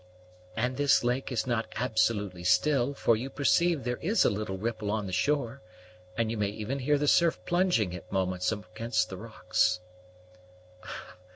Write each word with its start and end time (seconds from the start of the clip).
"And 0.57 0.77
this 0.77 1.03
lake 1.03 1.31
is 1.31 1.45
not 1.45 1.67
absolutely 1.75 2.43
still, 2.43 2.95
for 2.95 3.15
you 3.15 3.29
perceive 3.29 3.83
there 3.83 3.97
is 3.97 4.25
a 4.25 4.31
little 4.31 4.57
ripple 4.57 4.89
on 4.89 5.05
the 5.05 5.11
shore, 5.13 5.61
and 6.17 6.31
you 6.31 6.37
may 6.37 6.49
even 6.49 6.79
hear 6.79 6.97
the 6.97 7.07
surf 7.07 7.39
plunging 7.45 7.93
at 7.95 8.11
moments 8.11 8.51
against 8.51 9.09
the 9.11 9.17
rocks." 9.17 9.79